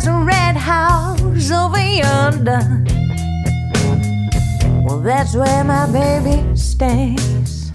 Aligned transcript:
there's 0.00 0.16
a 0.16 0.24
red 0.24 0.56
house 0.56 1.50
over 1.50 1.78
yonder. 1.78 2.84
Well, 4.82 5.00
that's 5.00 5.34
where 5.34 5.62
my 5.62 5.86
baby 5.92 6.56
stays. 6.56 7.70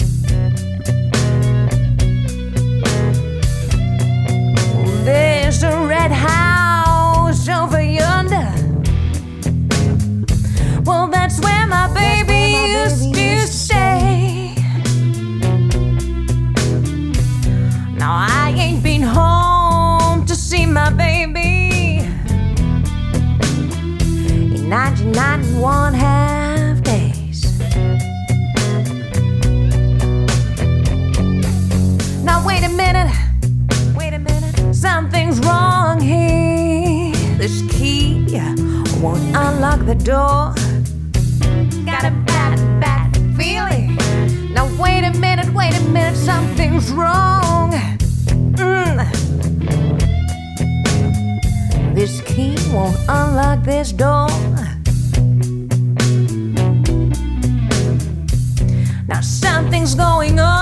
There's 5.06 5.62
a 5.62 5.86
red 5.86 6.12
house 6.12 7.48
over 7.48 7.82
yonder. 7.82 8.52
Well, 10.84 11.08
that's 11.08 11.39
where 11.42 11.67
my 11.67 11.94
baby. 11.94 12.14
Door. 40.04 40.54
Got 41.86 42.06
a 42.06 42.12
bad, 42.26 42.58
bad 42.80 43.16
feeling. 43.38 43.96
Now 44.54 44.68
wait 44.82 45.04
a 45.04 45.12
minute, 45.20 45.54
wait 45.54 45.76
a 45.76 45.82
minute, 45.90 46.16
something's 46.16 46.92
wrong. 46.92 47.72
Mm. 48.56 48.98
This 51.96 52.22
key 52.22 52.56
won't 52.73 52.98
unlock 53.08 53.64
this 53.64 53.92
door. 53.92 54.30
Now 59.08 59.22
something's 59.22 59.95
going 59.95 60.39
on 60.39 60.55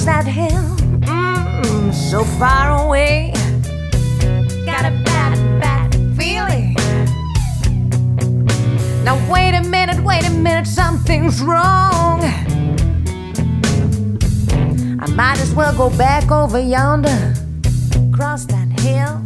across 0.00 0.04
that 0.04 0.26
hill. 0.26 0.76
Mm, 1.00 1.92
so 1.92 2.24
far 2.38 2.86
away. 2.86 3.32
Got 4.64 4.84
a 4.84 4.92
bad, 5.04 5.36
bad 5.60 5.94
feeling. 6.16 6.74
Now, 9.04 9.16
wait 9.30 9.54
a 9.54 9.62
minute, 9.62 10.02
wait 10.02 10.26
a 10.26 10.30
minute, 10.30 10.66
something's 10.66 11.42
wrong. 11.42 12.20
I 15.00 15.06
might 15.14 15.40
as 15.40 15.54
well 15.54 15.74
go 15.76 15.90
back 15.96 16.30
over 16.30 16.60
yonder, 16.60 17.34
across 18.12 18.44
that 18.46 18.68
hill, 18.80 19.20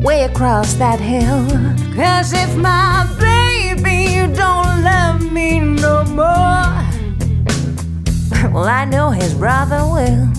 way 0.00 0.24
across 0.24 0.74
that 0.74 1.00
hill. 1.00 1.46
Cause 1.94 2.32
if 2.32 2.56
my 2.56 3.06
baby 3.18 4.14
you 4.14 4.26
don't 4.34 4.82
love 4.82 5.32
me 5.32 5.60
no 5.60 6.04
more, 6.04 6.43
well, 8.54 8.66
I 8.66 8.84
know 8.84 9.10
his 9.10 9.34
brother 9.34 9.78
will. 9.78 10.33